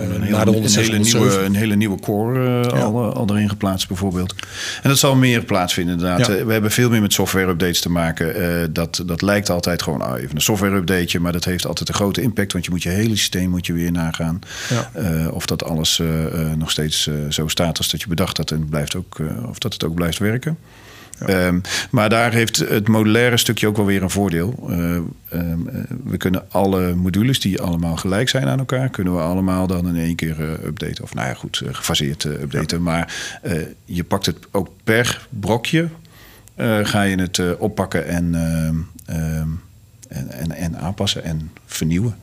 [0.00, 2.68] Gewoon een, hele, een, hele nieuwe, een hele nieuwe core ja.
[2.68, 4.34] al, al erin geplaatst bijvoorbeeld.
[4.82, 6.26] En dat zal meer plaatsvinden inderdaad.
[6.26, 6.44] Ja.
[6.44, 8.72] We hebben veel meer met software updates te maken.
[8.72, 11.20] Dat, dat lijkt altijd gewoon oh, even een software updateje.
[11.20, 12.52] Maar dat heeft altijd een grote impact.
[12.52, 14.40] Want je moet je hele systeem moet je weer nagaan.
[14.68, 15.28] Ja.
[15.28, 16.02] Of dat alles
[16.56, 18.50] nog steeds zo staat als dat je bedacht had.
[18.50, 20.58] En blijft ook, of dat het ook blijft werken.
[21.26, 21.46] Ja.
[21.46, 24.66] Um, maar daar heeft het modulaire stukje ook wel weer een voordeel.
[24.70, 24.76] Uh,
[25.32, 29.88] um, we kunnen alle modules die allemaal gelijk zijn aan elkaar, kunnen we allemaal dan
[29.88, 31.04] in één keer uh, updaten.
[31.04, 32.78] Of nou ja, goed, gefaseerd updaten.
[32.78, 32.84] Ja.
[32.84, 33.14] Maar
[33.84, 35.88] je pakt het ook per brokje,
[36.82, 39.46] ga je het oppakken en, ehm,
[40.08, 42.14] en, en, en aanpassen en vernieuwen.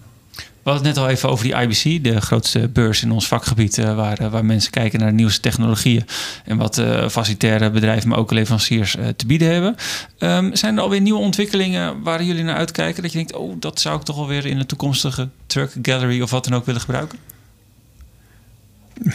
[0.67, 3.77] We hadden het net al even over die IBC, de grootste beurs in ons vakgebied,
[3.77, 6.05] uh, waar, uh, waar mensen kijken naar de nieuwste technologieën
[6.45, 9.75] en wat uh, facilitaire bedrijven, maar ook leveranciers te bieden hebben.
[10.19, 13.01] Um, zijn er alweer nieuwe ontwikkelingen waar jullie naar uitkijken?
[13.01, 16.31] Dat je denkt, oh, dat zou ik toch alweer in een toekomstige truck gallery of
[16.31, 17.19] wat dan ook willen gebruiken?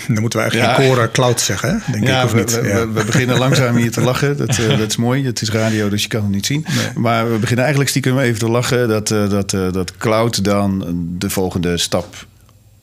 [0.07, 0.87] Dan moeten we eigenlijk ja.
[0.87, 2.25] Core Cloud zeggen, denk ja, ik.
[2.25, 2.61] Of we, niet?
[2.61, 2.89] We, ja.
[2.89, 4.37] we, beginnen langzaam hier te lachen.
[4.37, 5.27] Dat, uh, dat is mooi.
[5.27, 6.67] Het is radio, dus je kan het niet zien.
[6.69, 6.87] Nee.
[6.95, 8.89] Maar we beginnen eigenlijk stiekem even te lachen...
[8.89, 10.85] dat, uh, dat, uh, dat cloud dan
[11.19, 12.27] de volgende stap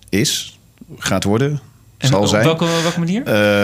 [0.09, 0.59] is,
[0.97, 1.59] gaat worden...
[1.97, 2.43] En zal op zijn.
[2.43, 3.19] welke, welke manier?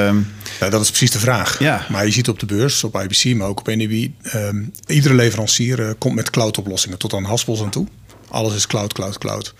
[0.08, 0.28] Um,
[0.60, 1.60] ja, dat is precies de vraag.
[1.60, 1.86] Ja.
[1.90, 4.10] Maar je ziet op de beurs, op IBC, maar ook op NEB...
[4.36, 7.88] Um, iedere leverancier komt met cloud-oplossingen tot aan Haspels aan toe.
[8.30, 9.54] Alles is cloud, cloud, cloud.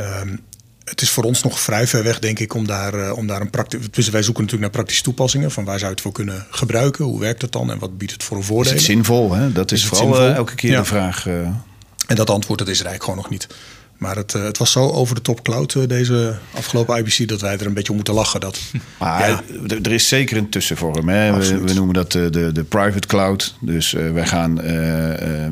[0.00, 0.40] Um,
[0.90, 3.40] het is voor ons nog vrij ver weg, denk ik, om daar, uh, om daar
[3.40, 3.90] een praktisch.
[3.90, 5.50] Dus wij zoeken natuurlijk naar praktische toepassingen.
[5.50, 7.04] Van waar zou je het voor kunnen gebruiken?
[7.04, 7.70] Hoe werkt het dan?
[7.70, 8.72] En wat biedt het voor een voordeel?
[8.72, 9.32] Is het zinvol?
[9.32, 9.52] Hè?
[9.52, 10.78] Dat is, is vooral uh, elke keer ja.
[10.78, 11.26] de vraag.
[11.26, 11.34] Uh...
[12.06, 13.56] En dat antwoord dat is er eigenlijk gewoon nog niet.
[13.96, 17.66] Maar het, het was zo over de top cloud deze afgelopen IBC dat wij er
[17.66, 18.40] een beetje om moeten lachen.
[18.40, 18.60] Dat,
[18.98, 19.42] maar ja.
[19.82, 21.08] er is zeker een tussenvorm.
[21.08, 21.38] Hè?
[21.38, 23.54] We, we, noemen dat de, de, de private cloud.
[23.60, 24.54] Dus wij gaan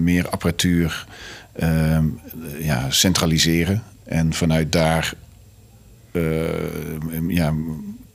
[0.02, 1.06] meer apparatuur
[2.58, 3.82] ja, centraliseren.
[4.04, 5.23] En vanuit daar uh,
[7.28, 7.54] ja,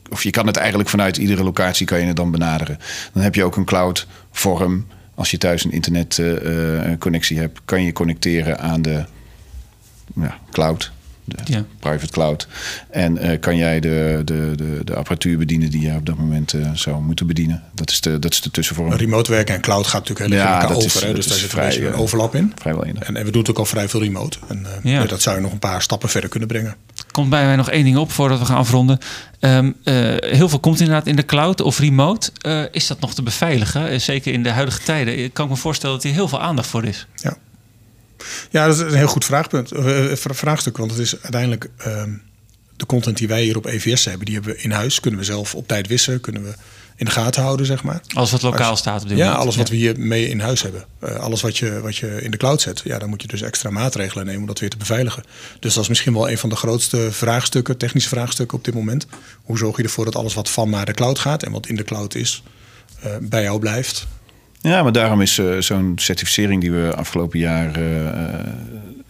[0.09, 2.77] of je kan het eigenlijk vanuit iedere locatie kan je het dan benaderen.
[3.13, 4.87] Dan heb je ook een cloud vorm.
[5.15, 9.05] Als je thuis een internetconnectie uh, hebt, kan je connecteren aan de
[10.15, 10.91] ja, cloud.
[11.25, 11.65] de Ja.
[11.79, 12.47] private cloud.
[12.89, 16.53] En eh, kan jij de, de, de, de apparatuur bedienen die je op dat moment
[16.53, 17.63] eh, zou moeten bedienen.
[17.73, 18.91] Dat is de, dat is de tussenvorm.
[18.93, 21.07] Remote werken en cloud gaat natuurlijk heel erg Ja, elkaar is- over.
[21.07, 22.53] hè, dus daar zit vrij, een eh, overlap in.
[22.55, 22.83] Vrijwel.
[22.83, 24.37] En, en we doen het ook al vrij veel remote.
[24.47, 26.75] En eh, ja, dat zou je nog een paar stappen verder kunnen brengen.
[27.19, 28.97] Komt bij mij nog één ding op voordat we gaan afronden.
[29.39, 32.31] Ehm, eh, heel veel komt inderdaad in de cloud of remote.
[32.41, 33.89] Eh, is dat nog te beveiligen?
[33.89, 35.17] Eh, zeker in de huidige tijden.
[35.23, 37.07] Ik kan me voorstellen dat hier heel veel aandacht voor is.
[37.15, 37.37] Ja.
[38.49, 39.71] ja, dat is een heel goed vraagpunt,
[40.13, 40.77] vra- vraagstuk.
[40.77, 42.11] Want het is uiteindelijk ehm,
[42.79, 44.99] de content die wij hier op EVS hebben, die hebben we in huis.
[44.99, 46.53] Kunnen we zelf op tijd wissen, kunnen we
[46.95, 48.01] in de gaten houden, zeg maar.
[48.15, 49.41] Als wat lokaal Als- staat op dit Ja, moment.
[49.43, 50.85] alles wat we hier mee in huis hebben.
[50.99, 53.41] Eh, alles wat je, wat je in de cloud zet, ja, dan moet je dus
[53.41, 55.23] extra maatregelen nemen om dat weer te beveiligen.
[55.59, 59.05] Dus dat is misschien wel een van de grootste vraagstukken, technische vraagstukken op dit moment.
[59.43, 61.75] Hoe zorg je ervoor dat alles wat van naar de cloud gaat en wat in
[61.75, 62.43] de cloud is,
[63.01, 64.07] eh, bij jou blijft?
[64.61, 68.39] Ja, maar daarom is eh, zo'n certificering die we afgelopen jaar eh, eh,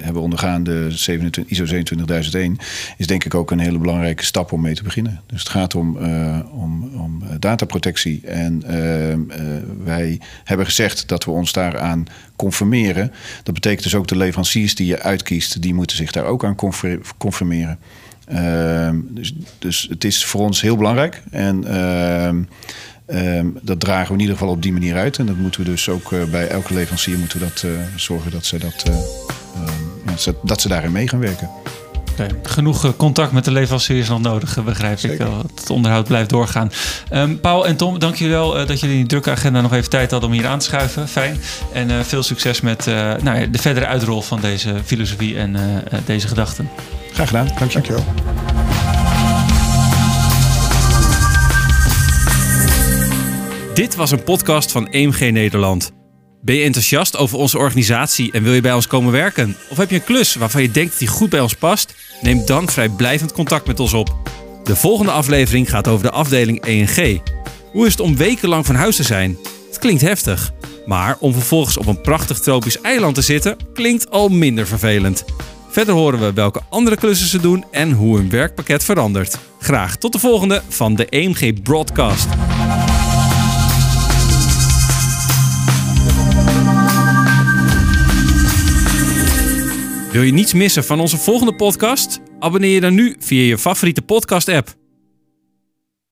[0.04, 2.58] hebben ondergaan, de 27, ISO 27001,
[2.98, 5.22] is denk ik ook een hele belangrijke stap om mee te beginnen.
[5.26, 8.22] Dus het gaat om, eh, om, om eh, dataprotectie.
[8.26, 9.38] En eh,
[9.84, 13.12] wij hebben gezegd dat we ons daaraan conformeren.
[13.44, 16.56] Dat betekent dus ook de leveranciers die je uitkiest, die moeten zich daar ook aan
[17.18, 17.80] conformeren.
[18.26, 21.24] Ehm, dus, dus het is voor ons heel belangrijk.
[21.32, 21.66] En
[23.10, 25.18] ehm, dat dragen we in ieder geval op die manier uit.
[25.18, 28.32] En dat moeten we dus ook eh, bij elke leverancier moeten we dat, eh, zorgen
[28.32, 31.50] dat ze, dat, eh, ehm, dat ze daarin mee gaan werken.
[32.44, 35.18] Genoeg contact met de leveranciers nog nodig, begrijp ik.
[35.18, 35.44] Wel.
[35.56, 36.72] Het onderhoud blijft doorgaan.
[37.10, 39.74] Ehm, Paul en Tom, dank jullie wel eh, dat jullie in die drukke agenda nog
[39.74, 41.08] even tijd hadden om hier aan te schuiven.
[41.08, 41.38] Fijn.
[41.74, 45.56] En eh, veel succes met eh, nou ja, de verdere uitrol van deze filosofie en
[46.06, 46.70] deze gedachten.
[47.14, 47.48] Graag gedaan.
[47.48, 47.74] Dank je.
[47.74, 48.04] Dankjewel.
[53.80, 55.92] Dit was een podcast van EMG Nederland.
[56.42, 59.56] Ben je enthousiast over onze organisatie en wil je bij ons komen werken?
[59.70, 61.96] Of heb je een klus waarvan je denkt dat die goed bij ons past?
[62.22, 64.16] Neem dan vrijblijvend contact met ons op.
[64.64, 67.22] De volgende aflevering gaat over de afdeling ENG.
[67.72, 69.38] Hoe is het om wekenlang van huis te zijn?
[69.68, 70.54] Het klinkt heftig.
[70.86, 75.26] Maar om vervolgens op een prachtig tropisch eiland te zitten, klinkt al minder vervelend.
[75.70, 79.38] Verder horen we welke andere klussen ze doen en hoe hun werkpakket verandert.
[79.60, 82.28] Graag tot de volgende van de EMG Broadcast.
[90.12, 92.20] Wil je niets missen van onze volgende podcast?
[92.40, 94.76] Abonneer je dan nu via je favoriete podcast-app.